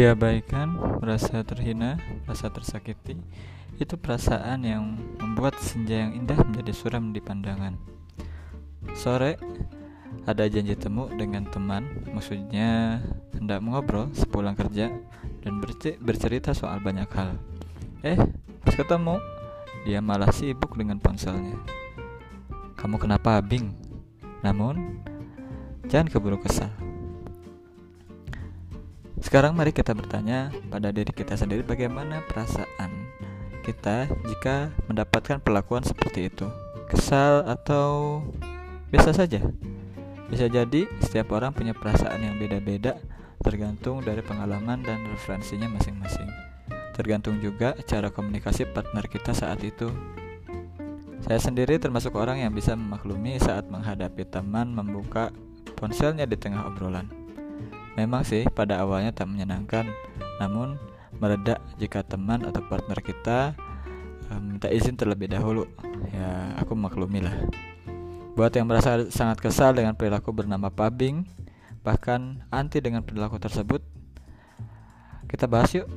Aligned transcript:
Diabaikan, 0.00 0.96
merasa 0.96 1.44
terhina, 1.44 2.00
merasa 2.24 2.48
tersakiti, 2.48 3.20
itu 3.76 4.00
perasaan 4.00 4.64
yang 4.64 4.96
membuat 5.20 5.60
senja 5.60 6.08
yang 6.08 6.16
indah 6.16 6.40
menjadi 6.40 6.72
suram 6.72 7.12
di 7.12 7.20
pandangan. 7.20 7.76
Sore, 8.96 9.36
ada 10.24 10.48
janji 10.48 10.72
temu 10.72 11.04
dengan 11.12 11.44
teman, 11.52 11.84
maksudnya 12.16 12.96
hendak 13.36 13.60
mengobrol 13.60 14.08
sepulang 14.16 14.56
kerja 14.56 14.88
dan 15.44 15.60
bercerita 16.00 16.56
soal 16.56 16.80
banyak 16.80 17.12
hal. 17.12 17.36
Eh, 18.00 18.16
pas 18.64 18.72
ketemu, 18.72 19.20
dia 19.84 20.00
malah 20.00 20.32
sibuk 20.32 20.80
dengan 20.80 20.96
ponselnya. 20.96 21.60
Kamu 22.80 22.96
kenapa, 22.96 23.36
Bing? 23.44 23.76
Namun, 24.40 25.04
jangan 25.92 26.08
keburu 26.08 26.40
kesal. 26.40 26.72
Sekarang 29.20 29.52
mari 29.52 29.70
kita 29.76 29.92
bertanya 29.92 30.48
pada 30.72 30.88
diri 30.88 31.12
kita 31.12 31.36
sendiri 31.36 31.60
bagaimana 31.60 32.24
perasaan 32.24 32.88
kita 33.60 34.08
jika 34.26 34.72
mendapatkan 34.88 35.38
perlakuan 35.44 35.84
seperti 35.84 36.32
itu. 36.32 36.48
Kesal 36.88 37.44
atau 37.44 38.20
biasa 38.88 39.12
saja? 39.12 39.44
Bisa 40.32 40.48
jadi 40.48 40.88
setiap 41.04 41.36
orang 41.36 41.52
punya 41.52 41.76
perasaan 41.76 42.24
yang 42.24 42.40
beda-beda 42.40 42.96
tergantung 43.44 44.00
dari 44.00 44.24
pengalaman 44.24 44.80
dan 44.80 45.04
referensinya 45.12 45.68
masing-masing. 45.68 46.28
Tergantung 46.96 47.40
juga 47.44 47.76
cara 47.84 48.08
komunikasi 48.08 48.72
partner 48.72 49.04
kita 49.04 49.36
saat 49.36 49.60
itu. 49.60 49.92
Saya 51.20 51.36
sendiri 51.36 51.76
termasuk 51.76 52.16
orang 52.16 52.40
yang 52.40 52.56
bisa 52.56 52.72
memaklumi 52.72 53.36
saat 53.36 53.68
menghadapi 53.68 54.24
teman 54.28 54.72
membuka 54.72 55.28
ponselnya 55.76 56.24
di 56.24 56.36
tengah 56.40 56.64
obrolan. 56.64 57.19
Memang 57.98 58.22
sih 58.22 58.46
pada 58.50 58.82
awalnya 58.82 59.10
tak 59.10 59.26
menyenangkan, 59.30 59.88
namun 60.38 60.78
meredak 61.18 61.58
jika 61.76 62.06
teman 62.06 62.46
atau 62.46 62.62
partner 62.64 62.98
kita 63.02 63.54
minta 64.38 64.70
izin 64.70 64.94
terlebih 64.94 65.26
dahulu. 65.26 65.66
Ya, 66.14 66.54
aku 66.54 66.78
maklumi 66.78 67.18
lah. 67.18 67.34
Buat 68.38 68.54
yang 68.54 68.70
merasa 68.70 69.10
sangat 69.10 69.42
kesal 69.42 69.74
dengan 69.74 69.98
perilaku 69.98 70.30
bernama 70.30 70.70
pabing, 70.70 71.26
bahkan 71.82 72.46
anti 72.54 72.78
dengan 72.78 73.02
perilaku 73.02 73.42
tersebut, 73.42 73.82
kita 75.26 75.50
bahas 75.50 75.74
yuk. 75.74 75.90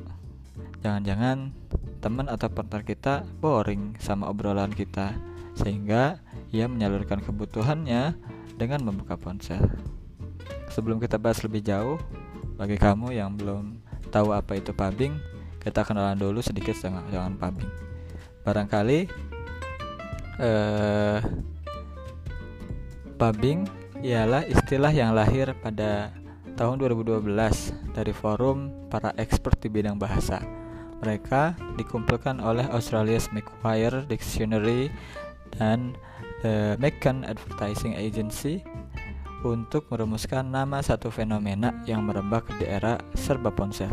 Jangan-jangan 0.82 1.54
teman 2.02 2.26
atau 2.28 2.50
partner 2.50 2.82
kita 2.84 3.24
boring 3.38 3.96
sama 4.02 4.28
obrolan 4.28 4.74
kita, 4.74 5.14
sehingga 5.56 6.18
ia 6.50 6.66
menyalurkan 6.66 7.22
kebutuhannya 7.22 8.18
dengan 8.58 8.80
membuka 8.82 9.14
ponsel. 9.16 9.62
Sebelum 10.74 10.98
kita 10.98 11.22
bahas 11.22 11.38
lebih 11.46 11.62
jauh, 11.62 12.02
bagi 12.58 12.74
kamu 12.74 13.14
yang 13.14 13.38
belum 13.38 13.78
tahu 14.10 14.34
apa 14.34 14.58
itu 14.58 14.74
pubbing, 14.74 15.14
kita 15.62 15.86
kenalan 15.86 16.18
dulu 16.18 16.42
sedikit 16.42 16.74
dengan, 16.82 17.06
dengan 17.06 17.38
pubbing. 17.38 17.70
Barangkali 18.42 19.06
eh, 20.42 21.18
pubbing 23.14 23.70
ialah 24.02 24.42
istilah 24.50 24.90
yang 24.90 25.14
lahir 25.14 25.54
pada 25.62 26.10
tahun 26.58 26.82
2012 26.82 27.22
dari 27.94 28.10
forum 28.10 28.90
para 28.90 29.14
expert 29.14 29.54
di 29.62 29.70
bidang 29.70 29.94
bahasa. 29.94 30.42
Mereka 30.98 31.54
dikumpulkan 31.78 32.42
oleh 32.42 32.66
Australia's 32.74 33.30
Macquarie 33.30 34.02
Dictionary 34.10 34.90
dan 35.54 35.94
The 36.42 36.74
Macon 36.82 37.22
Advertising 37.22 37.94
Agency 37.94 38.60
untuk 39.44 39.84
merumuskan 39.92 40.48
nama 40.48 40.80
satu 40.80 41.12
fenomena 41.12 41.76
yang 41.84 42.02
merebak 42.08 42.48
di 42.56 42.64
era 42.64 42.96
serba 43.12 43.52
ponsel. 43.52 43.92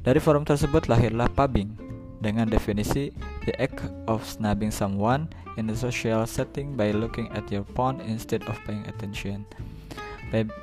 Dari 0.00 0.20
forum 0.20 0.48
tersebut 0.48 0.88
lahirlah 0.88 1.28
pubbing 1.32 1.76
dengan 2.24 2.48
definisi 2.48 3.12
the 3.44 3.52
act 3.60 3.84
of 4.08 4.24
snubbing 4.24 4.72
someone 4.72 5.28
in 5.60 5.68
a 5.68 5.76
social 5.76 6.24
setting 6.24 6.72
by 6.72 6.88
looking 6.92 7.28
at 7.36 7.44
your 7.52 7.68
phone 7.76 8.00
instead 8.04 8.40
of 8.48 8.56
paying 8.64 8.84
attention. 8.88 9.44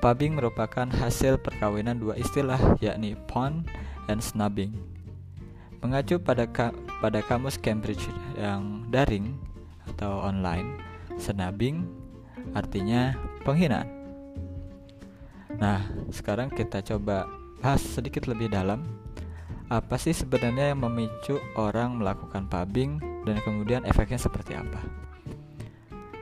Pubbing 0.04 0.36
merupakan 0.36 0.90
hasil 0.90 1.40
perkawinan 1.40 2.02
dua 2.02 2.20
istilah 2.20 2.60
yakni 2.84 3.16
pawn 3.30 3.64
and 4.12 4.20
snubbing. 4.20 4.76
Mengacu 5.80 6.20
pada 6.20 6.44
ka 6.46 6.76
pada 7.00 7.24
kamus 7.24 7.56
Cambridge 7.56 8.04
yang 8.36 8.86
daring 8.92 9.34
atau 9.90 10.22
online, 10.22 10.78
snubbing 11.18 11.88
artinya 12.52 13.16
penghinaan. 13.44 13.90
Nah, 15.58 15.84
sekarang 16.10 16.50
kita 16.50 16.82
coba 16.82 17.30
bahas 17.62 17.84
sedikit 17.84 18.26
lebih 18.26 18.50
dalam 18.50 18.82
apa 19.72 19.96
sih 19.96 20.12
sebenarnya 20.12 20.76
yang 20.76 20.84
memicu 20.84 21.40
orang 21.56 21.96
melakukan 22.02 22.50
pubbing 22.52 23.00
dan 23.24 23.40
kemudian 23.46 23.88
efeknya 23.88 24.20
seperti 24.20 24.58
apa. 24.58 24.82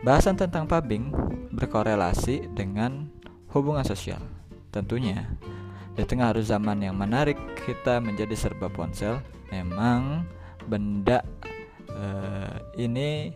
Bahasan 0.06 0.38
tentang 0.38 0.70
pubbing 0.70 1.12
berkorelasi 1.56 2.52
dengan 2.54 3.10
hubungan 3.52 3.84
sosial. 3.84 4.22
Tentunya, 4.70 5.26
di 5.98 6.06
tengah 6.06 6.32
arus 6.32 6.54
zaman 6.54 6.80
yang 6.86 6.94
menarik 6.94 7.36
kita 7.66 7.98
menjadi 7.98 8.38
serba 8.38 8.70
ponsel, 8.70 9.18
memang 9.50 10.24
benda 10.70 11.26
uh, 11.90 12.56
ini 12.78 13.34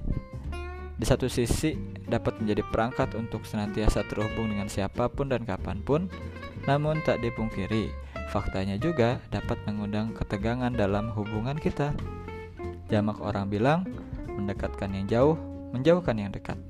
di 0.93 1.05
satu 1.09 1.25
sisi 1.25 1.73
dapat 2.13 2.37
menjadi 2.37 2.61
perangkat 2.69 3.17
untuk 3.17 3.41
senantiasa 3.49 4.05
terhubung 4.05 4.53
dengan 4.53 4.69
siapa 4.69 5.09
pun 5.09 5.33
dan 5.33 5.41
kapan 5.49 5.81
pun, 5.81 6.05
namun 6.69 7.01
tak 7.01 7.25
dipungkiri, 7.25 7.89
faktanya 8.29 8.77
juga 8.77 9.17
dapat 9.33 9.57
mengundang 9.65 10.13
ketegangan 10.13 10.69
dalam 10.69 11.09
hubungan 11.17 11.57
kita. 11.57 11.89
Jamak 12.93 13.17
orang 13.17 13.49
bilang, 13.49 13.89
mendekatkan 14.29 14.93
yang 14.93 15.05
jauh, 15.09 15.35
menjauhkan 15.73 16.13
yang 16.21 16.29
dekat. 16.29 16.61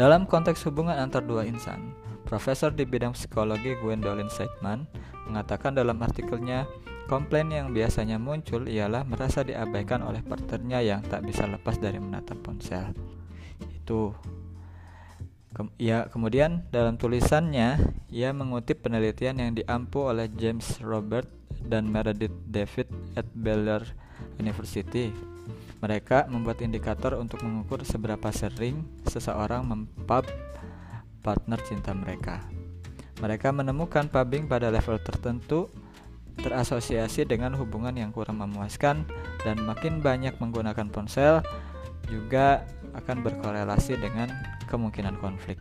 Dalam 0.00 0.24
konteks 0.24 0.64
hubungan 0.64 0.96
antar 0.96 1.20
dua 1.20 1.44
insan, 1.44 1.92
Profesor 2.24 2.72
di 2.72 2.88
bidang 2.88 3.12
psikologi 3.12 3.76
Gwendolyn 3.84 4.32
Seidman 4.32 4.88
mengatakan 5.28 5.76
dalam 5.76 6.00
artikelnya 6.00 6.64
Komplain 7.04 7.52
yang 7.52 7.76
biasanya 7.76 8.16
muncul 8.16 8.64
ialah 8.64 9.04
merasa 9.04 9.44
diabaikan 9.44 10.00
oleh 10.00 10.24
partnernya 10.24 10.80
yang 10.80 11.00
tak 11.04 11.20
bisa 11.28 11.44
lepas 11.44 11.76
dari 11.76 12.00
menatap 12.00 12.40
ponsel. 12.40 12.96
Itu. 13.84 14.16
Kem 15.52 15.68
ya, 15.76 16.08
kemudian 16.08 16.64
dalam 16.72 16.96
tulisannya 16.96 17.76
ia 18.08 18.32
mengutip 18.32 18.80
penelitian 18.80 19.38
yang 19.38 19.52
diampu 19.52 20.08
oleh 20.08 20.32
James 20.34 20.80
Robert 20.80 21.28
dan 21.68 21.86
Meredith 21.92 22.32
David 22.48 22.88
at 23.14 23.28
Baylor 23.36 23.84
University. 24.40 25.12
Mereka 25.84 26.32
membuat 26.32 26.64
indikator 26.64 27.20
untuk 27.20 27.44
mengukur 27.44 27.84
seberapa 27.84 28.32
sering 28.32 28.88
seseorang 29.04 29.68
mempub 29.68 30.24
partner 31.20 31.60
cinta 31.68 31.92
mereka. 31.92 32.40
Mereka 33.20 33.52
menemukan 33.52 34.08
pubbing 34.08 34.48
pada 34.48 34.72
level 34.72 34.96
tertentu 35.04 35.68
terasosiasi 36.40 37.28
dengan 37.30 37.54
hubungan 37.54 37.94
yang 37.94 38.10
kurang 38.10 38.42
memuaskan 38.42 39.06
dan 39.46 39.56
makin 39.62 40.02
banyak 40.02 40.34
menggunakan 40.42 40.90
ponsel 40.90 41.46
juga 42.08 42.64
akan 42.94 43.24
berkorelasi 43.26 43.98
dengan 43.98 44.30
kemungkinan 44.70 45.18
konflik. 45.18 45.58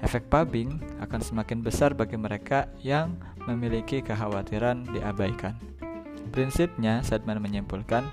Efek 0.00 0.28
pubbing 0.28 0.80
akan 1.00 1.20
semakin 1.20 1.60
besar 1.64 1.92
bagi 1.92 2.16
mereka 2.16 2.68
yang 2.80 3.16
memiliki 3.44 4.00
kekhawatiran 4.00 4.84
diabaikan. 4.92 5.56
Prinsipnya, 6.32 7.04
Sedman 7.04 7.40
menyimpulkan, 7.40 8.04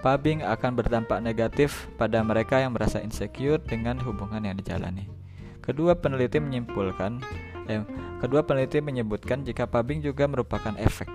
pubbing 0.00 0.44
akan 0.44 0.72
berdampak 0.76 1.20
negatif 1.20 1.88
pada 2.00 2.20
mereka 2.24 2.60
yang 2.60 2.72
merasa 2.76 3.00
insecure 3.00 3.60
dengan 3.60 4.00
hubungan 4.02 4.44
yang 4.44 4.56
dijalani. 4.56 5.08
Kedua 5.60 5.92
peneliti 5.96 6.40
menyimpulkan 6.40 7.20
eh, 7.68 7.84
kedua 8.24 8.40
peneliti 8.42 8.80
menyebutkan 8.80 9.44
jika 9.44 9.68
pubbing 9.68 10.00
juga 10.00 10.24
merupakan 10.24 10.72
efek 10.80 11.12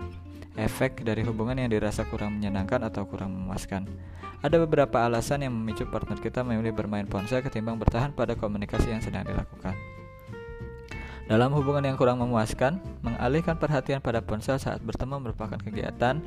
efek 0.57 1.01
dari 1.01 1.25
hubungan 1.25 1.57
yang 1.57 1.69
dirasa 1.69 2.05
kurang 2.07 2.37
menyenangkan 2.37 2.85
atau 2.85 3.05
kurang 3.09 3.33
memuaskan. 3.33 3.89
Ada 4.43 4.59
beberapa 4.59 4.99
alasan 5.01 5.47
yang 5.47 5.55
memicu 5.55 5.87
partner 5.87 6.19
kita 6.19 6.43
memilih 6.43 6.75
bermain 6.75 7.07
ponsel 7.07 7.39
ketimbang 7.39 7.79
bertahan 7.79 8.11
pada 8.11 8.35
komunikasi 8.35 8.91
yang 8.91 8.99
sedang 8.99 9.23
dilakukan. 9.23 9.73
Dalam 11.23 11.55
hubungan 11.55 11.87
yang 11.87 11.95
kurang 11.95 12.19
memuaskan, 12.19 12.83
mengalihkan 12.99 13.55
perhatian 13.55 14.03
pada 14.03 14.19
ponsel 14.19 14.59
saat 14.59 14.83
bertemu 14.83 15.23
merupakan 15.23 15.55
kegiatan 15.55 16.19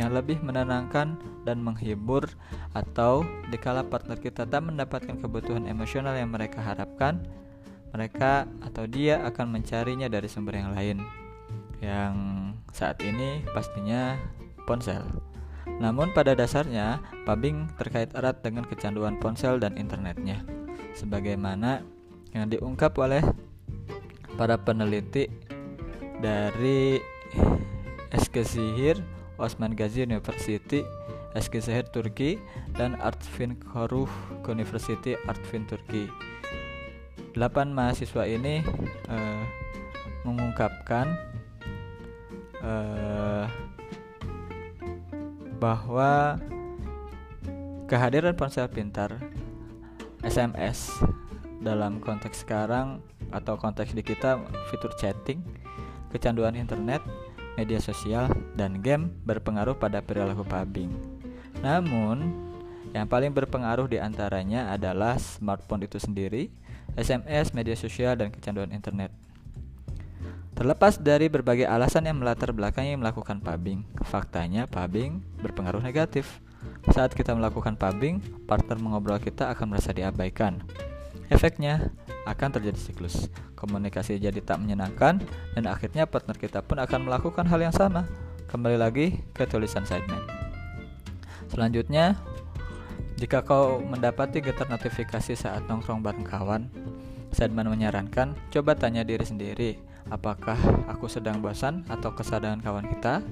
yang 0.00 0.10
lebih 0.12 0.40
menenangkan 0.40 1.20
dan 1.44 1.60
menghibur 1.60 2.24
atau 2.72 3.28
dikala 3.52 3.84
partner 3.84 4.16
kita 4.16 4.48
tak 4.48 4.64
mendapatkan 4.64 5.20
kebutuhan 5.20 5.68
emosional 5.68 6.16
yang 6.16 6.32
mereka 6.32 6.64
harapkan, 6.64 7.20
mereka 7.92 8.48
atau 8.64 8.88
dia 8.88 9.20
akan 9.28 9.60
mencarinya 9.60 10.08
dari 10.08 10.28
sumber 10.28 10.56
yang 10.56 10.72
lain 10.72 11.04
yang 11.78 12.14
saat 12.78 13.02
ini 13.02 13.42
pastinya 13.50 14.14
ponsel. 14.62 15.02
Namun 15.82 16.14
pada 16.14 16.38
dasarnya, 16.38 17.02
pubbing 17.26 17.66
terkait 17.74 18.14
erat 18.14 18.38
dengan 18.38 18.62
kecanduan 18.62 19.18
ponsel 19.18 19.58
dan 19.58 19.74
internetnya. 19.74 20.46
Sebagaimana 20.94 21.82
yang 22.30 22.46
diungkap 22.46 22.94
oleh 23.02 23.26
para 24.38 24.54
peneliti 24.54 25.26
dari 26.22 27.02
Eskişehir, 28.14 29.02
Osman 29.42 29.74
Gazi 29.74 30.06
University, 30.06 30.86
Eskişehir 31.34 31.90
Turki, 31.90 32.38
dan 32.78 32.94
Artvin 33.02 33.58
Koruh 33.58 34.10
University 34.46 35.18
Artvin 35.26 35.66
Turki. 35.66 36.06
Delapan 37.34 37.70
mahasiswa 37.70 38.26
ini 38.26 38.64
uh, 39.06 39.42
mengungkapkan 40.26 41.37
uh, 42.62 43.46
bahwa 45.58 46.38
kehadiran 47.90 48.36
ponsel 48.38 48.68
pintar 48.70 49.18
SMS 50.22 51.02
dalam 51.58 51.98
konteks 51.98 52.46
sekarang 52.46 53.02
atau 53.34 53.58
konteks 53.58 53.92
di 53.92 54.00
kita 54.00 54.40
fitur 54.70 54.94
chatting, 54.96 55.42
kecanduan 56.14 56.56
internet, 56.56 57.02
media 57.58 57.82
sosial, 57.82 58.30
dan 58.54 58.80
game 58.80 59.10
berpengaruh 59.26 59.76
pada 59.76 60.00
perilaku 60.00 60.46
pubbing. 60.46 60.90
Namun, 61.60 62.48
yang 62.96 63.04
paling 63.04 63.34
berpengaruh 63.34 63.90
di 63.90 64.00
antaranya 64.00 64.72
adalah 64.72 65.20
smartphone 65.20 65.84
itu 65.84 66.00
sendiri, 66.00 66.48
SMS, 66.96 67.52
media 67.52 67.76
sosial, 67.76 68.16
dan 68.16 68.32
kecanduan 68.32 68.72
internet. 68.72 69.12
Terlepas 70.58 70.98
dari 70.98 71.30
berbagai 71.30 71.70
alasan 71.70 72.10
yang 72.10 72.18
melatar 72.18 72.50
belakangi 72.50 72.98
melakukan 72.98 73.38
pubbing, 73.38 73.86
faktanya 74.02 74.66
pubbing 74.66 75.22
berpengaruh 75.38 75.78
negatif. 75.78 76.42
Saat 76.90 77.14
kita 77.14 77.30
melakukan 77.30 77.78
pubbing, 77.78 78.18
partner 78.42 78.74
mengobrol 78.82 79.22
kita 79.22 79.54
akan 79.54 79.70
merasa 79.70 79.94
diabaikan. 79.94 80.58
Efeknya 81.30 81.94
akan 82.26 82.58
terjadi 82.58 82.74
siklus. 82.74 83.30
Komunikasi 83.54 84.18
jadi 84.18 84.42
tak 84.42 84.58
menyenangkan 84.58 85.22
dan 85.54 85.64
akhirnya 85.70 86.10
partner 86.10 86.34
kita 86.34 86.58
pun 86.66 86.82
akan 86.82 87.06
melakukan 87.06 87.46
hal 87.46 87.62
yang 87.62 87.70
sama. 87.70 88.10
Kembali 88.50 88.82
lagi 88.82 89.14
ke 89.38 89.46
tulisan 89.46 89.86
Sideman. 89.86 90.26
Selanjutnya, 91.54 92.18
jika 93.14 93.46
kau 93.46 93.78
mendapati 93.78 94.42
getar 94.42 94.66
notifikasi 94.66 95.38
saat 95.38 95.62
nongkrong 95.70 96.02
bareng 96.02 96.26
kawan, 96.26 96.66
Sideman 97.30 97.70
menyarankan 97.70 98.34
coba 98.50 98.74
tanya 98.74 99.06
diri 99.06 99.22
sendiri, 99.22 99.70
apakah 100.08 100.56
aku 100.88 101.08
sedang 101.08 101.40
bosan 101.40 101.84
atau 101.88 102.12
kesadaran 102.12 102.60
kawan 102.60 102.88
kita? 102.88 103.24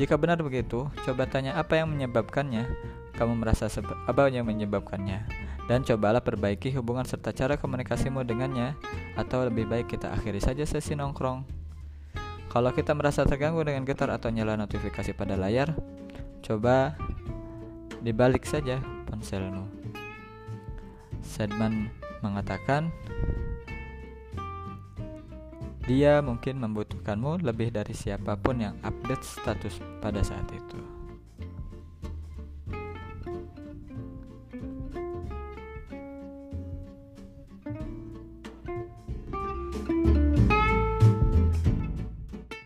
Jika 0.00 0.16
benar 0.16 0.40
begitu, 0.40 0.88
coba 1.04 1.28
tanya 1.28 1.56
apa 1.60 1.76
yang 1.76 1.92
menyebabkannya. 1.92 2.64
Kamu 3.12 3.36
merasa 3.36 3.68
apa 4.08 4.32
yang 4.32 4.48
menyebabkannya? 4.48 5.52
dan 5.70 5.86
cobalah 5.86 6.22
perbaiki 6.22 6.74
hubungan 6.74 7.06
serta 7.06 7.30
cara 7.30 7.54
komunikasimu 7.54 8.26
dengannya 8.26 8.74
atau 9.14 9.46
lebih 9.46 9.68
baik 9.70 9.94
kita 9.94 10.10
akhiri 10.10 10.42
saja 10.42 10.66
sesi 10.66 10.98
nongkrong. 10.98 11.46
Kalau 12.50 12.70
kita 12.74 12.92
merasa 12.92 13.24
terganggu 13.24 13.64
dengan 13.64 13.86
getar 13.88 14.12
atau 14.12 14.28
nyala 14.28 14.58
notifikasi 14.60 15.16
pada 15.16 15.38
layar, 15.38 15.72
coba 16.44 16.98
dibalik 18.04 18.44
saja 18.44 18.82
ponselmu. 19.08 19.64
Sedman 21.24 21.88
mengatakan, 22.20 22.92
dia 25.82 26.22
mungkin 26.22 26.62
membutuhkanmu 26.62 27.42
lebih 27.42 27.74
dari 27.74 27.90
siapa 27.90 28.38
pun 28.38 28.62
yang 28.62 28.78
update 28.86 29.26
status 29.26 29.82
pada 29.98 30.22
saat 30.22 30.46
itu. 30.54 31.01